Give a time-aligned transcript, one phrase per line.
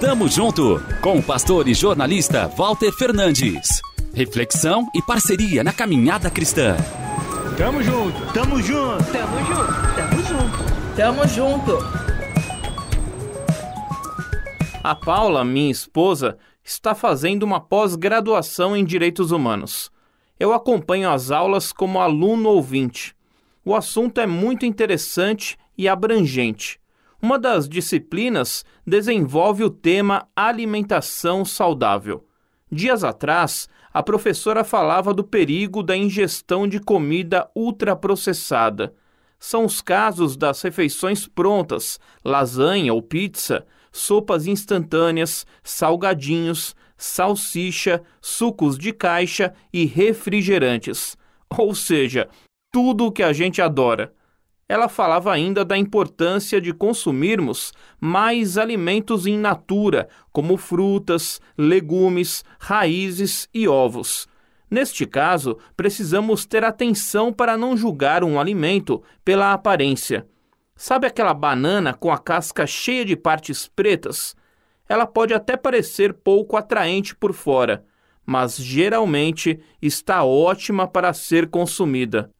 [0.00, 3.80] Tamo junto com o pastor e jornalista Walter Fernandes.
[4.12, 6.76] Reflexão e parceria na caminhada cristã.
[7.56, 11.78] Tamo junto, tamo junto, tamo junto, tamo junto, tamo junto.
[14.84, 19.90] A Paula, minha esposa, está fazendo uma pós-graduação em Direitos Humanos.
[20.38, 23.14] Eu acompanho as aulas como aluno ouvinte.
[23.64, 26.81] O assunto é muito interessante e abrangente.
[27.24, 32.26] Uma das disciplinas desenvolve o tema alimentação saudável.
[32.68, 38.92] Dias atrás, a professora falava do perigo da ingestão de comida ultraprocessada.
[39.38, 48.92] São os casos das refeições prontas, lasanha ou pizza, sopas instantâneas, salgadinhos, salsicha, sucos de
[48.92, 51.16] caixa e refrigerantes.
[51.56, 52.28] Ou seja,
[52.72, 54.12] tudo o que a gente adora.
[54.72, 63.50] Ela falava ainda da importância de consumirmos mais alimentos in natura, como frutas, legumes, raízes
[63.52, 64.26] e ovos.
[64.70, 70.26] Neste caso, precisamos ter atenção para não julgar um alimento pela aparência.
[70.74, 74.34] Sabe aquela banana com a casca cheia de partes pretas?
[74.88, 77.84] Ela pode até parecer pouco atraente por fora,
[78.24, 82.30] mas geralmente está ótima para ser consumida.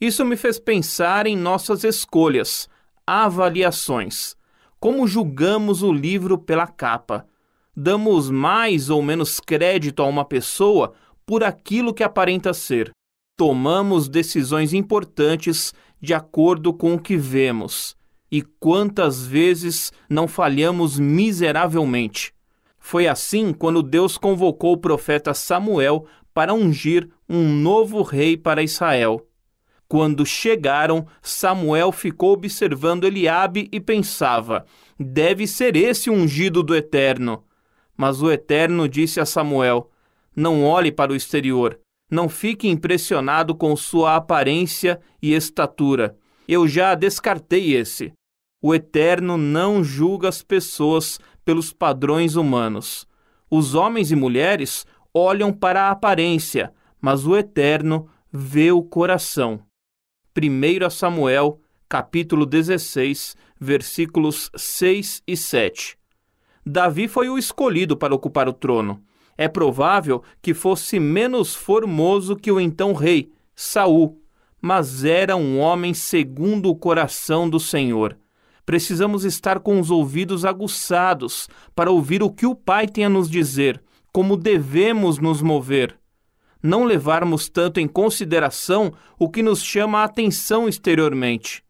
[0.00, 2.68] Isso me fez pensar em nossas escolhas,
[3.06, 4.36] avaliações.
[4.78, 7.26] Como julgamos o livro pela capa?
[7.74, 10.92] Damos mais ou menos crédito a uma pessoa
[11.24, 12.90] por aquilo que aparenta ser.
[13.38, 17.96] Tomamos decisões importantes de acordo com o que vemos.
[18.30, 22.34] E quantas vezes não falhamos miseravelmente?
[22.78, 29.26] Foi assim quando Deus convocou o profeta Samuel para ungir um novo rei para Israel.
[29.88, 34.64] Quando chegaram, Samuel ficou observando Eliabe e pensava:
[34.98, 37.44] deve ser esse ungido do Eterno.
[37.96, 39.90] Mas o Eterno disse a Samuel:
[40.34, 41.78] Não olhe para o exterior,
[42.10, 46.16] não fique impressionado com sua aparência e estatura.
[46.48, 48.12] Eu já descartei esse.
[48.62, 53.06] O Eterno não julga as pessoas pelos padrões humanos.
[53.50, 59.60] Os homens e mulheres olham para a aparência, mas o Eterno vê o coração.
[60.38, 61.58] 1 Samuel,
[61.88, 65.96] capítulo 16, versículos 6 e 7.
[66.64, 69.02] Davi foi o escolhido para ocupar o trono.
[69.38, 74.20] É provável que fosse menos formoso que o então rei, Saul,
[74.60, 78.18] mas era um homem segundo o coração do Senhor.
[78.66, 83.30] Precisamos estar com os ouvidos aguçados para ouvir o que o Pai tem a nos
[83.30, 83.82] dizer,
[84.12, 85.98] como devemos nos mover
[86.62, 91.64] não levarmos tanto em consideração o que nos chama a atenção exteriormente.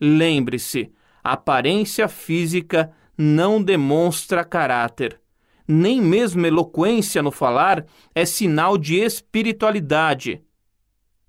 [0.00, 0.92] Lembre-se,
[1.22, 5.20] aparência física não demonstra caráter.
[5.66, 7.84] Nem mesmo eloquência no falar
[8.14, 10.42] é sinal de espiritualidade.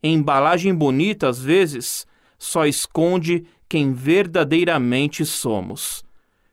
[0.01, 2.07] Embalagem bonita, às vezes,
[2.37, 6.05] só esconde quem verdadeiramente somos.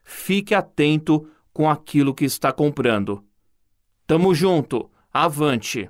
[0.03, 3.23] Fique atento com aquilo que está comprando.
[4.05, 5.89] Tamo junto, avante!